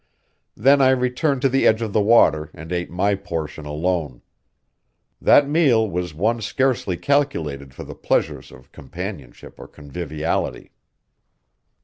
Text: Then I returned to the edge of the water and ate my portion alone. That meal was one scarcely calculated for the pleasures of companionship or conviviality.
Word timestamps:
Then 0.57 0.81
I 0.81 0.89
returned 0.89 1.43
to 1.43 1.47
the 1.49 1.67
edge 1.67 1.79
of 1.83 1.93
the 1.93 2.01
water 2.01 2.49
and 2.55 2.71
ate 2.71 2.89
my 2.89 3.13
portion 3.13 3.67
alone. 3.67 4.23
That 5.21 5.47
meal 5.47 5.87
was 5.87 6.11
one 6.15 6.41
scarcely 6.41 6.97
calculated 6.97 7.75
for 7.75 7.83
the 7.83 7.93
pleasures 7.93 8.51
of 8.51 8.71
companionship 8.71 9.59
or 9.59 9.67
conviviality. 9.67 10.71